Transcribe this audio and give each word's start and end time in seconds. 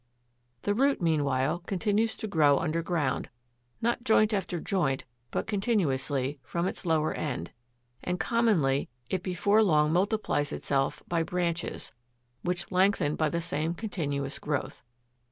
The 0.63 0.73
root, 0.73 0.99
meanwhile, 0.99 1.59
continues 1.59 2.17
to 2.17 2.27
grow 2.27 2.57
underground, 2.57 3.29
not 3.83 4.03
joint 4.03 4.33
after 4.33 4.59
joint, 4.59 5.05
but 5.29 5.45
continuously, 5.45 6.39
from 6.41 6.67
its 6.67 6.87
lower 6.87 7.13
end; 7.13 7.51
and 8.03 8.19
commonly 8.19 8.89
it 9.11 9.21
before 9.21 9.61
long 9.61 9.93
multiplies 9.93 10.51
itself 10.51 11.03
by 11.07 11.21
branches, 11.21 11.93
which 12.41 12.71
lengthen 12.71 13.15
by 13.15 13.29
the 13.29 13.41
same 13.41 13.75
continuous 13.75 14.39
growth. 14.39 14.81